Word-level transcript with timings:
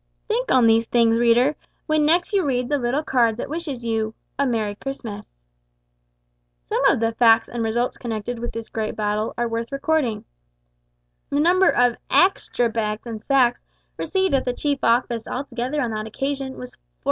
Think 0.27 0.51
on 0.51 0.65
these 0.65 0.87
things, 0.87 1.19
reader, 1.19 1.55
when 1.85 2.07
next 2.07 2.33
you 2.33 2.43
read 2.43 2.69
the 2.69 2.79
little 2.79 3.03
card 3.03 3.37
that 3.37 3.51
wishes 3.51 3.85
you 3.85 4.15
"a 4.39 4.47
merry 4.47 4.73
Christmas!" 4.73 5.31
Some 6.69 6.83
of 6.85 6.99
the 6.99 7.11
facts 7.11 7.47
and 7.47 7.61
results 7.61 7.97
connected 7.99 8.39
with 8.39 8.51
this 8.51 8.67
great 8.67 8.95
battle 8.95 9.35
are 9.37 9.47
worth 9.47 9.71
recording. 9.71 10.25
The 11.29 11.39
number 11.39 11.69
of 11.69 11.97
extra 12.09 12.67
bags 12.67 13.05
and 13.05 13.21
sacks 13.21 13.61
received 13.95 14.33
at 14.33 14.43
the 14.45 14.53
chief 14.53 14.83
office 14.83 15.27
altogether 15.27 15.79
on 15.79 15.91
that 15.91 16.07
occasion 16.07 16.53
was 16.53 16.71
1401. 16.71 16.79